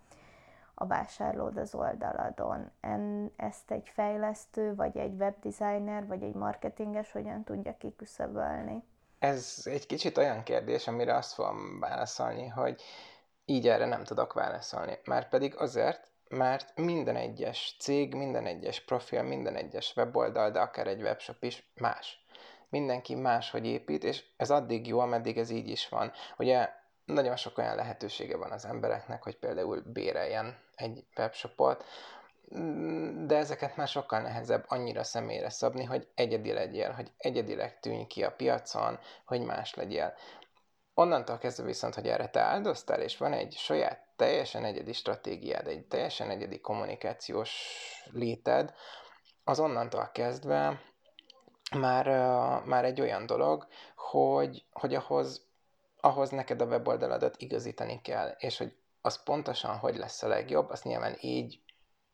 [0.82, 2.70] a vásárlód az oldaladon.
[2.80, 8.84] En, ezt egy fejlesztő, vagy egy webdesigner, vagy egy marketinges hogyan tudja kiküszöbölni?
[9.18, 12.82] Ez egy kicsit olyan kérdés, amire azt fogom válaszolni, hogy
[13.44, 14.98] így erre nem tudok válaszolni.
[15.04, 20.86] Már pedig azért, mert minden egyes cég, minden egyes profil, minden egyes weboldal, de akár
[20.86, 22.24] egy webshop is más.
[22.68, 26.12] Mindenki máshogy épít, és ez addig jó, ameddig ez így is van.
[26.38, 26.68] Ugye
[27.12, 31.84] nagyon sok olyan lehetősége van az embereknek, hogy például béreljen egy webshopot,
[33.26, 38.24] de ezeket már sokkal nehezebb annyira személyre szabni, hogy egyedi legyél, hogy egyedileg tűnj ki
[38.24, 40.14] a piacon, hogy más legyél.
[40.94, 45.86] Onnantól kezdve viszont, hogy erre te áldoztál, és van egy saját teljesen egyedi stratégiád, egy
[45.86, 47.52] teljesen egyedi kommunikációs
[48.12, 48.74] léted,
[49.44, 50.80] az onnantól kezdve
[51.76, 52.06] már,
[52.64, 55.49] már egy olyan dolog, hogy, hogy ahhoz,
[56.00, 60.84] ahhoz neked a weboldaladat igazítani kell, és hogy az pontosan hogy lesz a legjobb, azt
[60.84, 61.60] nyilván így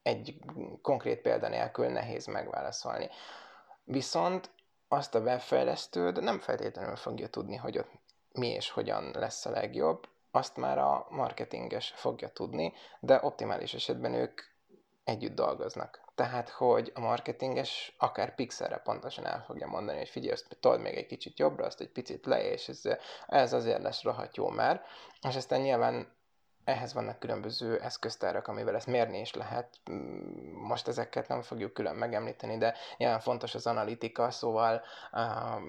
[0.03, 0.39] egy
[0.83, 3.09] konkrét példa nélkül nehéz megválaszolni.
[3.85, 4.51] Viszont
[4.89, 7.91] azt a webfejlesztőd nem feltétlenül fogja tudni, hogy ott
[8.33, 14.15] mi és hogyan lesz a legjobb, azt már a marketinges fogja tudni, de optimális esetben
[14.15, 14.41] ők
[15.05, 16.06] együtt dolgoznak.
[16.17, 20.95] Tehát, hogy a marketinges akár pixelre pontosan el fogja mondani, hogy figyelj, azt told még
[20.97, 22.83] egy kicsit jobbra, azt egy picit le, és ez,
[23.27, 24.83] ez azért lesz rohadt jó már.
[25.29, 26.16] És aztán nyilván
[26.67, 29.69] ehhez vannak különböző eszköztárak, amivel ezt mérni is lehet.
[29.91, 35.61] Mm, most ezeket nem fogjuk külön megemlíteni, de nyilván fontos az analitika, szóval uh,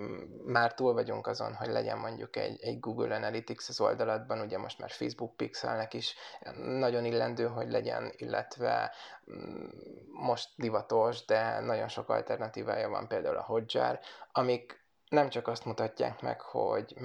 [0.45, 4.79] már túl vagyunk azon, hogy legyen mondjuk egy, egy Google Analytics az oldalatban, ugye most
[4.79, 6.15] már Facebook Pixelnek is
[6.55, 8.91] nagyon illendő, hogy legyen, illetve
[9.25, 9.69] um,
[10.11, 13.99] most divatos, de nagyon sok alternatívája van például a Hotjar,
[14.31, 16.95] amik nem csak azt mutatják meg, hogy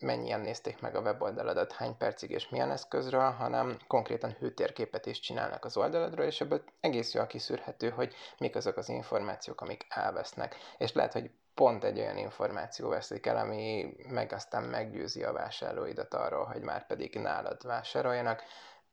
[0.00, 5.64] mennyien nézték meg a weboldaladat, hány percig és milyen eszközről, hanem konkrétan hőtérképet is csinálnak
[5.64, 10.56] az oldaladról, és ebből egész jól kiszűrhető, hogy mik azok az információk, amik elvesznek.
[10.78, 16.14] És lehet, hogy pont egy olyan információ veszik el, ami meg aztán meggyőzi a vásárlóidat
[16.14, 18.42] arról, hogy már pedig nálad vásároljanak.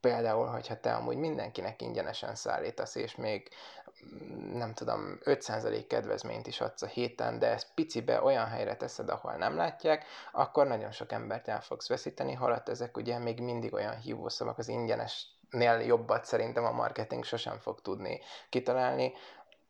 [0.01, 3.49] Például, hogyha te amúgy mindenkinek ingyenesen szállítasz, és még
[4.53, 9.33] nem tudom, 5% kedvezményt is adsz a héten, de ezt picibe olyan helyre teszed, ahol
[9.33, 13.95] nem látják, akkor nagyon sok embert el fogsz veszíteni, holott ezek ugye még mindig olyan
[13.95, 19.13] hívószavak, az ingyenesnél jobbat szerintem a marketing sosem fog tudni kitalálni.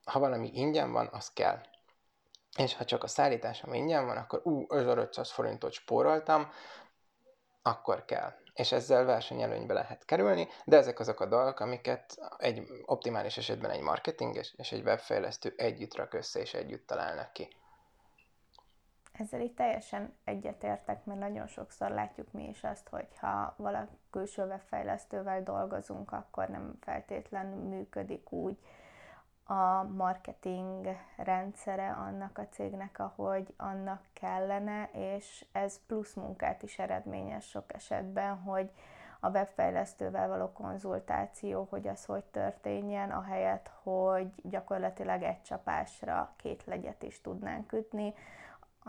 [0.03, 1.61] Ha valami ingyen van, az kell.
[2.57, 6.51] És ha csak a szállításom ingyen van, akkor ú, 5500 forintot spóroltam,
[7.61, 13.37] akkor kell és ezzel versenyelőnybe lehet kerülni, de ezek azok a dolgok, amiket egy optimális
[13.37, 17.47] esetben egy marketinges és egy webfejlesztő együtt rak össze és együtt találnak ki.
[19.11, 24.43] Ezzel itt teljesen egyetértek, mert nagyon sokszor látjuk mi is azt, hogy ha valaki külső
[24.43, 28.57] webfejlesztővel dolgozunk, akkor nem feltétlenül működik úgy
[29.43, 37.45] a marketing rendszere annak a cégnek, ahogy annak kellene, és ez plusz munkát is eredményes
[37.45, 38.71] sok esetben, hogy
[39.19, 47.03] a webfejlesztővel való konzultáció, hogy az hogy történjen, ahelyett, hogy gyakorlatilag egy csapásra két legyet
[47.03, 48.13] is tudnánk ütni,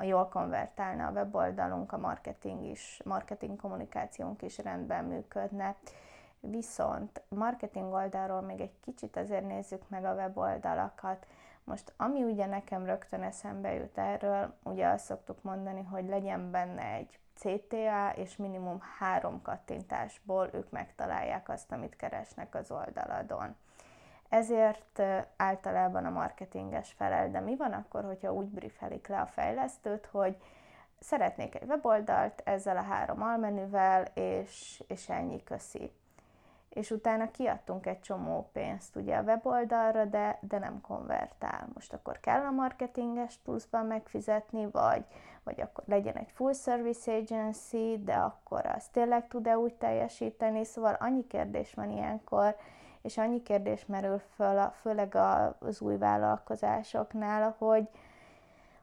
[0.00, 5.76] jól konvertálna a weboldalunk, a marketing is, marketing kommunikációnk is rendben működne.
[6.50, 11.26] Viszont marketing oldalról még egy kicsit azért nézzük meg a weboldalakat.
[11.64, 16.82] Most ami ugye nekem rögtön eszembe jut erről, ugye azt szoktuk mondani, hogy legyen benne
[16.82, 23.56] egy CTA, és minimum három kattintásból ők megtalálják azt, amit keresnek az oldaladon.
[24.28, 25.02] Ezért
[25.36, 30.36] általában a marketinges felel, de mi van akkor, hogyha úgy briefelik le a fejlesztőt, hogy
[31.00, 35.92] szeretnék egy weboldalt ezzel a három almenüvel, és, és ennyi köszi.
[36.74, 41.68] És utána kiadtunk egy csomó pénzt ugye a weboldalra, de, de nem konvertál.
[41.74, 45.04] Most akkor kell a marketinges pluszban megfizetni, vagy,
[45.42, 50.64] vagy akkor legyen egy full service agency, de akkor az tényleg tud-e úgy teljesíteni.
[50.64, 52.56] Szóval annyi kérdés van ilyenkor,
[53.02, 55.14] és annyi kérdés merül föl, főleg
[55.58, 57.88] az új vállalkozásoknál, hogy,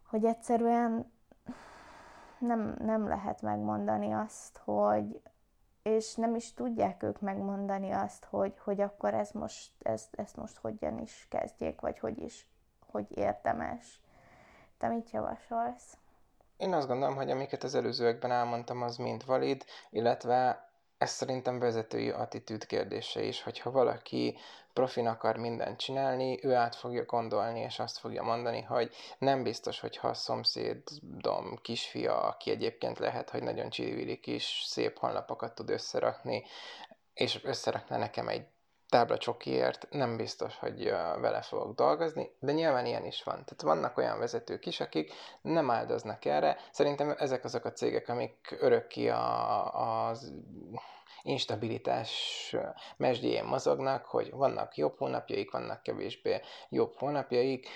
[0.10, 1.12] hogy egyszerűen
[2.40, 5.22] nem, nem lehet megmondani azt, hogy,
[5.84, 10.58] és nem is tudják ők megmondani azt, hogy, hogy akkor ez most, ez, ezt most
[10.58, 12.48] hogyan is kezdjék, vagy hogy is,
[12.92, 14.00] hogy érdemes.
[14.78, 15.98] Te mit javasolsz?
[16.58, 20.69] Én azt gondolom, hogy amiket az előzőekben elmondtam, az mind valid, illetve
[21.00, 24.38] ez szerintem vezetői attitűd kérdése is, hogyha valaki
[24.74, 29.80] profin akar mindent csinálni, ő át fogja gondolni, és azt fogja mondani, hogy nem biztos,
[29.80, 35.70] hogy ha a szomszédom kisfia, aki egyébként lehet, hogy nagyon csillivili kis szép honlapokat tud
[35.70, 36.44] összerakni,
[37.14, 38.46] és összerakna nekem egy
[38.90, 40.84] tábla csokiért, nem biztos, hogy
[41.22, 43.34] vele fogok dolgozni, de nyilván ilyen is van.
[43.34, 46.58] Tehát vannak olyan vezetők is, akik nem áldoznak erre.
[46.72, 50.34] Szerintem ezek azok a cégek, amik örökké a, az
[51.22, 52.56] instabilitás
[52.98, 57.68] mesdjén mozognak, hogy vannak jobb hónapjaik, vannak kevésbé jobb hónapjaik,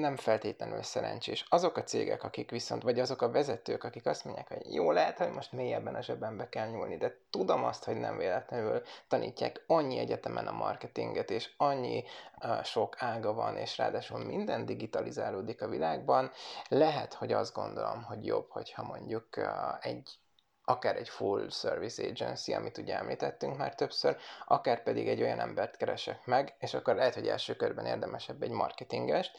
[0.00, 1.46] nem feltétlenül szerencsés.
[1.48, 5.18] Azok a cégek, akik viszont, vagy azok a vezetők, akik azt mondják, hogy jó, lehet,
[5.18, 9.98] hogy most mélyebben a zsebembe kell nyúlni, de tudom azt, hogy nem véletlenül tanítják annyi
[9.98, 12.04] egyetemen a marketinget, és annyi
[12.42, 16.30] uh, sok ága van, és ráadásul minden digitalizálódik a világban,
[16.68, 20.21] lehet, hogy azt gondolom, hogy jobb, hogyha mondjuk uh, egy
[20.64, 25.76] akár egy full service agency, amit ugye említettünk már többször, akár pedig egy olyan embert
[25.76, 29.38] keresek meg, és akkor lehet, hogy első körben érdemesebb egy marketingest,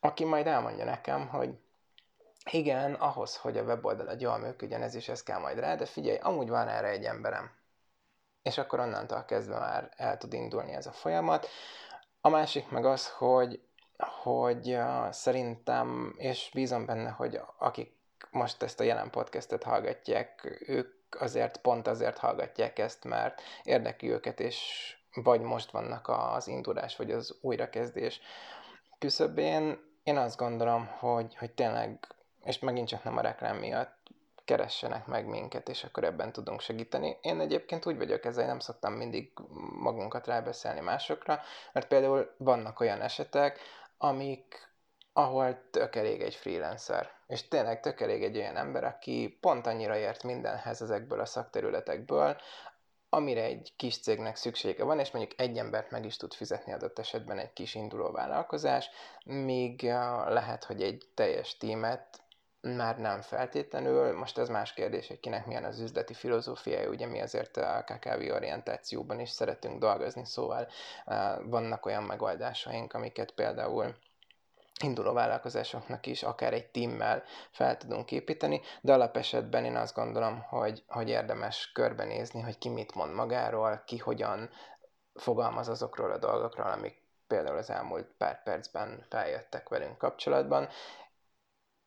[0.00, 1.58] aki majd elmondja nekem, hogy
[2.50, 6.18] igen, ahhoz, hogy a weboldal jól működjön, ez is ez kell majd rá, de figyelj,
[6.18, 7.50] amúgy van erre egy emberem.
[8.42, 11.48] És akkor onnantól kezdve már el tud indulni ez a folyamat.
[12.20, 13.60] A másik meg az, hogy,
[14.22, 14.78] hogy
[15.10, 17.95] szerintem, és bízom benne, hogy akik
[18.30, 24.40] most ezt a jelen podcastet hallgatják, ők azért, pont azért hallgatják ezt, mert érdekli őket,
[24.40, 28.20] és vagy most vannak az indulás, vagy az újrakezdés
[28.98, 29.78] küszöbén.
[30.02, 31.98] Én azt gondolom, hogy, hogy tényleg,
[32.44, 33.96] és megint csak nem a reklám miatt,
[34.46, 37.18] keressenek meg minket, és akkor ebben tudunk segíteni.
[37.20, 39.32] Én egyébként úgy vagyok ezzel, nem szoktam mindig
[39.78, 41.40] magunkat rábeszélni másokra,
[41.72, 43.58] mert például vannak olyan esetek,
[43.98, 44.70] amik,
[45.12, 47.15] ahol tök elég egy freelancer.
[47.26, 52.36] És tényleg tök elég egy olyan ember, aki pont annyira ért mindenhez ezekből a szakterületekből,
[53.08, 56.98] amire egy kis cégnek szüksége van, és mondjuk egy embert meg is tud fizetni adott
[56.98, 58.90] esetben egy kis induló vállalkozás,
[59.24, 59.82] míg
[60.28, 62.20] lehet, hogy egy teljes tímet
[62.60, 64.16] már nem feltétlenül.
[64.16, 68.32] Most ez más kérdés, hogy kinek milyen az üzleti filozófiája, ugye mi azért a KKV
[68.32, 70.68] orientációban is szeretünk dolgozni, szóval
[71.44, 73.96] vannak olyan megoldásaink, amiket például
[74.82, 80.84] induló vállalkozásoknak is akár egy timmel fel tudunk építeni, de alapesetben én azt gondolom, hogy,
[80.88, 84.50] hogy érdemes körbenézni, hogy ki mit mond magáról, ki hogyan
[85.14, 90.68] fogalmaz azokról a dolgokról, amik például az elmúlt pár percben feljöttek velünk kapcsolatban,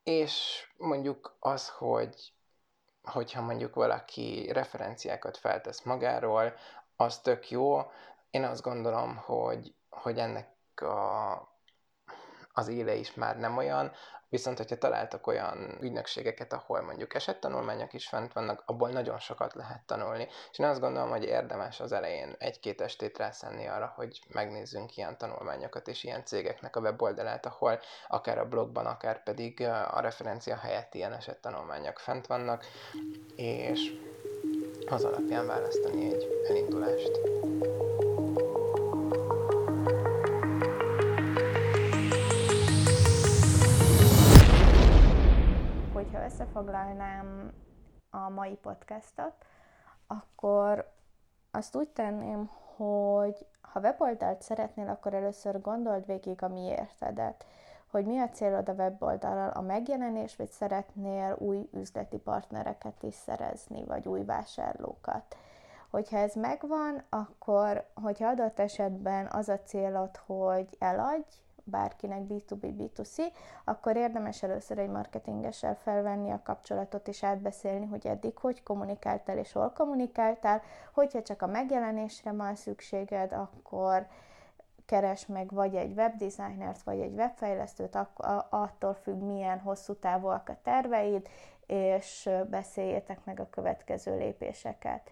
[0.04, 2.34] és mondjuk az, hogy
[3.04, 6.54] hogyha mondjuk valaki referenciákat feltesz magáról,
[6.96, 7.92] az tök jó.
[8.30, 11.59] Én azt gondolom, hogy, hogy ennek a
[12.60, 13.92] az éle is már nem olyan,
[14.30, 19.82] Viszont, hogyha találtak olyan ügynökségeket, ahol mondjuk esettanulmányok is fent vannak, abból nagyon sokat lehet
[19.86, 20.28] tanulni.
[20.52, 25.18] És én azt gondolom, hogy érdemes az elején egy-két estét rászenni arra, hogy megnézzünk ilyen
[25.18, 30.94] tanulmányokat és ilyen cégeknek a weboldalát, ahol akár a blogban, akár pedig a referencia helyett
[30.94, 32.66] ilyen esettanulmányok fent vannak,
[33.36, 33.94] és
[34.90, 37.20] az alapján választani egy elindulást.
[46.30, 47.54] Összefoglalnám
[48.10, 49.34] a mai podcastot,
[50.08, 50.92] akkor
[51.52, 57.46] azt úgy tenném, hogy ha weboldalt szeretnél, akkor először gondold végig a miértedet,
[57.88, 63.84] hogy mi a célod a weboldalal, a megjelenés, vagy szeretnél új üzleti partnereket is szerezni,
[63.84, 65.38] vagy új vásárlókat.
[65.90, 71.36] Hogyha ez megvan, akkor, hogyha adott esetben az a célod, hogy eladj,
[71.70, 73.24] bárkinek B2B, B2C,
[73.64, 79.52] akkor érdemes először egy marketingessel felvenni a kapcsolatot és átbeszélni, hogy eddig hogy kommunikáltál és
[79.52, 80.62] hol kommunikáltál.
[80.94, 84.08] Hogyha csak a megjelenésre van szükséged, akkor
[84.86, 87.98] keres meg vagy egy webdesignert, vagy egy webfejlesztőt,
[88.50, 91.28] attól függ, milyen hosszú távúak a terveid,
[91.68, 95.10] és beszéljétek meg a következő lépéseket.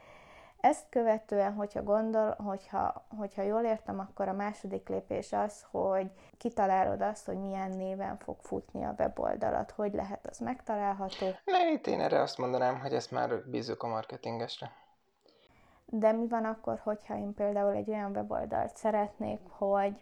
[0.68, 7.01] Ezt követően, hogyha gondol, hogyha, hogyha jól értem, akkor a második lépés az, hogy kitalálod
[7.01, 11.28] azt, hogy milyen néven fog futni a weboldalat, hogy lehet az megtalálható.
[11.45, 14.72] Ne, itt én erre azt mondanám, hogy ezt már bízunk a marketingesre.
[15.86, 20.01] De mi van akkor, hogyha én például egy olyan weboldalt szeretnék, hogy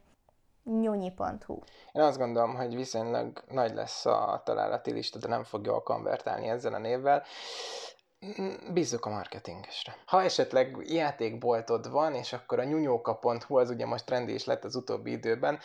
[0.64, 1.60] nyonyi.hu.
[1.92, 6.48] Én azt gondolom, hogy viszonylag nagy lesz a találati lista, de nem fog jól konvertálni
[6.48, 7.24] ezzel a névvel.
[8.74, 9.98] Bízzuk a marketingesre.
[10.06, 14.76] Ha esetleg játékboltod van, és akkor a nyunyóka.hu az ugye most trendi is lett az
[14.76, 15.60] utóbbi időben,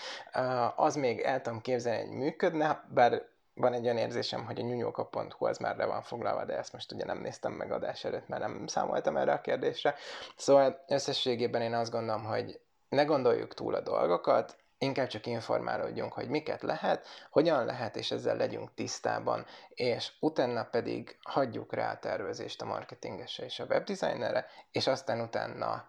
[0.77, 3.23] az még el tudom képzelni, hogy működne, bár
[3.55, 6.93] van egy olyan érzésem, hogy a nyunyóka.hu az már le van foglalva, de ezt most
[6.93, 9.95] ugye nem néztem meg adás előtt, mert nem számoltam erre a kérdésre.
[10.37, 16.29] Szóval összességében én azt gondolom, hogy ne gondoljuk túl a dolgokat, inkább csak informálódjunk, hogy
[16.29, 22.63] miket lehet, hogyan lehet, és ezzel legyünk tisztában, és utána pedig hagyjuk rá a tervezést
[22.63, 25.89] a marketingesre és a webdesignerre, és aztán utána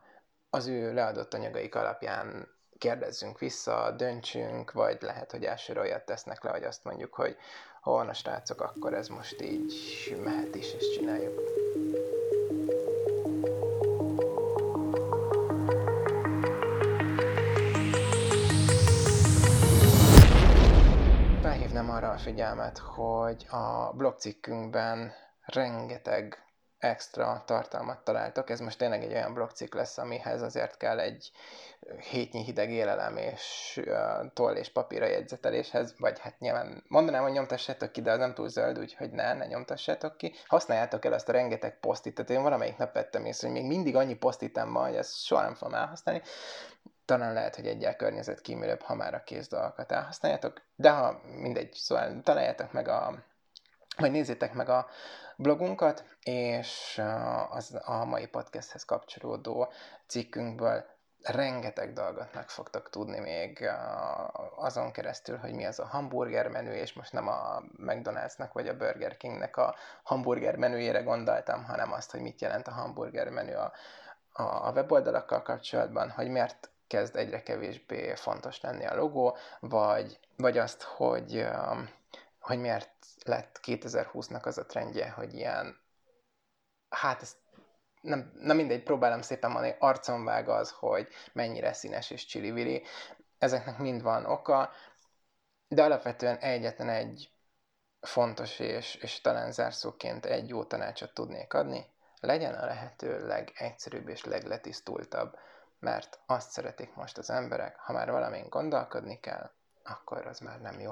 [0.50, 6.50] az ő leadott anyagaik alapján kérdezzünk vissza, döntsünk, vagy lehet, hogy elsőre olyat tesznek le,
[6.50, 7.38] hogy azt mondjuk, hogy
[7.82, 11.40] ha van a srácok, akkor ez most így mehet is, és csináljuk.
[21.82, 25.14] Felhívnám arra a figyelmet, hogy a blogcikkünkben
[25.46, 26.46] rengeteg
[26.78, 28.50] extra tartalmat találtok.
[28.50, 31.32] Ez most tényleg egy olyan blogcikk lesz, amihez azért kell egy
[32.10, 33.80] hétnyi hideg élelem és
[34.34, 38.50] toll és papíra jegyzeteléshez, vagy hát nyilván mondanám, hogy nyomtassátok ki, de az nem túl
[38.50, 40.34] zöld, úgyhogy ne, ne nyomtassátok ki.
[40.48, 43.96] Használjátok el azt a rengeteg posztit, tehát én valamelyik nap vettem észre, hogy még mindig
[43.96, 46.22] annyi posztitem van, hogy ezt soha nem fogom elhasználni
[47.12, 52.22] talán lehet, hogy egyel környezetkímélőbb, ha már a kész dolgokat elhasználjátok, de ha mindegy, szóval
[52.24, 53.24] találjátok meg a,
[53.98, 54.88] vagy nézzétek meg a
[55.38, 57.02] blogunkat, és
[57.50, 59.72] az a mai podcasthez kapcsolódó
[60.08, 60.86] cikkünkből
[61.24, 63.70] rengeteg dolgot meg fogtok tudni még
[64.56, 68.78] azon keresztül, hogy mi az a hamburger menü, és most nem a McDonald'snak vagy a
[68.78, 73.72] Burger Kingnek a hamburger menüjére gondoltam, hanem azt, hogy mit jelent a hamburger menü a,
[74.34, 80.82] a weboldalakkal kapcsolatban, hogy miért kezd egyre kevésbé fontos lenni a logó, vagy, vagy azt,
[80.82, 81.90] hogy, um,
[82.40, 82.92] hogy miért
[83.24, 85.80] lett 2020-nak az a trendje, hogy ilyen,
[86.90, 87.36] hát ez
[88.02, 92.84] nem, nem mindegy, próbálom szépen mondani, arcon vág az, hogy mennyire színes és csili
[93.38, 94.72] Ezeknek mind van oka,
[95.68, 97.30] de alapvetően egyetlen egy
[98.02, 101.86] fontos és, és talán zárszóként egy jó tanácsot tudnék adni,
[102.20, 105.38] legyen a lehető legegyszerűbb és legletisztultabb
[105.82, 109.50] mert azt szeretik most az emberek, ha már valamin gondolkodni kell,
[109.84, 110.92] akkor az már nem jó.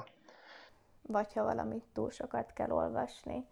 [1.02, 3.46] Vagy ha valamit túl sokat kell olvasni.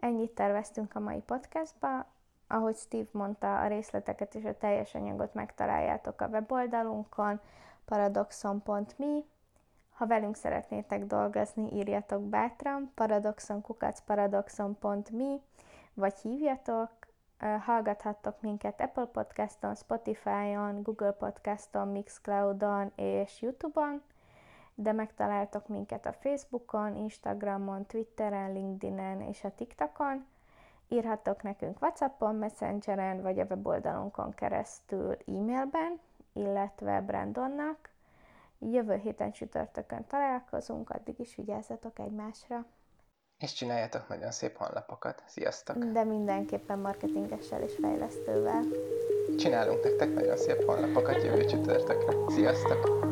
[0.00, 2.06] Ennyit terveztünk a mai podcastba.
[2.46, 7.40] Ahogy Steve mondta, a részleteket és a teljes anyagot megtaláljátok a weboldalunkon,
[7.84, 9.18] paradoxon.me.
[9.90, 12.92] Ha velünk szeretnétek dolgozni, írjatok bátran,
[14.04, 15.36] paradoxon.me,
[15.94, 16.90] vagy hívjatok,
[17.44, 24.02] Hallgathattok minket Apple Podcaston, Spotify-on, Google Podcaston, Mixcloud-on és YouTube-on,
[24.74, 30.26] de megtaláltok minket a Facebookon, Instagramon, Twitteren, LinkedInen és a TikTokon.
[30.88, 36.00] Írhattok nekünk Whatsappon, Messengeren vagy a weboldalunkon keresztül e-mailben,
[36.32, 37.90] illetve Brandonnak,
[38.58, 42.64] Jövő héten csütörtökön találkozunk, addig is vigyázzatok egymásra.
[43.38, 45.22] És csináljátok nagyon szép honlapokat.
[45.26, 45.76] Sziasztok!
[45.76, 48.62] De mindenképpen marketingessel és fejlesztővel.
[49.38, 52.14] Csinálunk nektek nagyon szép honlapokat jövő csütörtökre.
[52.28, 53.02] Sziasztok!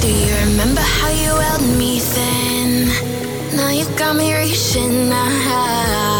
[0.00, 2.86] Do you remember how you held me then?
[3.56, 6.15] Now you got me reaching out